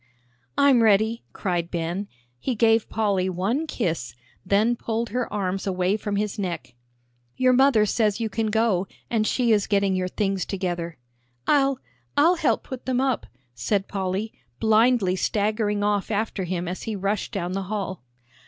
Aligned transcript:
"I'm 0.57 0.81
ready," 0.81 1.21
cried 1.31 1.69
Ben. 1.69 2.07
He 2.39 2.55
gave 2.55 2.89
Polly 2.89 3.29
one 3.29 3.67
kiss, 3.67 4.15
then 4.43 4.75
pulled 4.75 5.09
her 5.09 5.31
arms 5.31 5.67
away 5.67 5.95
from 5.95 6.15
his 6.15 6.39
neck. 6.39 6.73
"Your 7.35 7.53
mother 7.53 7.85
says 7.85 8.19
you 8.19 8.27
can 8.27 8.47
go, 8.47 8.87
and 9.11 9.27
she 9.27 9.51
is 9.51 9.67
getting 9.67 9.95
your 9.95 10.07
things 10.07 10.43
together." 10.43 10.97
"I'll 11.45 11.77
I'll 12.17 12.37
help 12.37 12.63
put 12.63 12.87
them 12.87 12.99
up," 12.99 13.27
said 13.53 13.87
Polly, 13.87 14.33
blindly 14.59 15.15
staggering 15.15 15.83
off 15.83 16.09
after 16.09 16.45
him 16.45 16.67
as 16.67 16.81
he 16.81 16.95
rushed 16.95 17.31
down 17.31 17.51
the 17.51 17.61
hall. 17.69 18.01